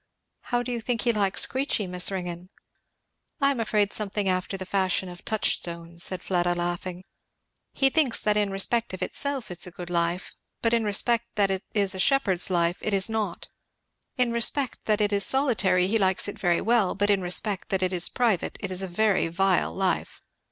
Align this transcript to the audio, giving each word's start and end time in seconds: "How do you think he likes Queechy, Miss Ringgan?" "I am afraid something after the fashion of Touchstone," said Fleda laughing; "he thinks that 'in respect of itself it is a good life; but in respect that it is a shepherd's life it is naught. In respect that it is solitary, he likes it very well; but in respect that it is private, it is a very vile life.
"How 0.45 0.63
do 0.63 0.71
you 0.71 0.81
think 0.81 1.01
he 1.01 1.11
likes 1.11 1.45
Queechy, 1.45 1.85
Miss 1.85 2.09
Ringgan?" 2.09 2.49
"I 3.39 3.51
am 3.51 3.59
afraid 3.59 3.93
something 3.93 4.27
after 4.27 4.57
the 4.57 4.65
fashion 4.65 5.07
of 5.09 5.23
Touchstone," 5.23 5.99
said 5.99 6.23
Fleda 6.23 6.55
laughing; 6.55 7.03
"he 7.71 7.91
thinks 7.91 8.19
that 8.19 8.35
'in 8.35 8.49
respect 8.49 8.95
of 8.95 9.03
itself 9.03 9.51
it 9.51 9.59
is 9.59 9.67
a 9.67 9.71
good 9.71 9.91
life; 9.91 10.33
but 10.63 10.73
in 10.73 10.83
respect 10.83 11.27
that 11.35 11.51
it 11.51 11.63
is 11.75 11.93
a 11.93 11.99
shepherd's 11.99 12.49
life 12.49 12.79
it 12.81 12.93
is 12.95 13.11
naught. 13.11 13.49
In 14.17 14.31
respect 14.31 14.79
that 14.85 15.01
it 15.01 15.13
is 15.13 15.23
solitary, 15.23 15.85
he 15.87 15.99
likes 15.99 16.27
it 16.27 16.39
very 16.39 16.61
well; 16.61 16.95
but 16.95 17.11
in 17.11 17.21
respect 17.21 17.69
that 17.69 17.83
it 17.83 17.93
is 17.93 18.09
private, 18.09 18.57
it 18.59 18.71
is 18.71 18.81
a 18.81 18.87
very 18.87 19.27
vile 19.27 19.71
life. 19.71 20.23